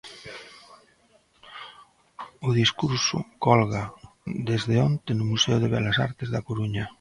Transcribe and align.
O 2.47 2.49
discurso 2.61 3.19
colga 3.45 3.83
desde 4.49 4.75
onte 4.89 5.11
no 5.15 5.25
Museo 5.31 5.57
de 5.59 5.71
Belas 5.75 5.97
Artes 6.07 6.27
da 6.33 6.45
Coruña. 6.47 6.85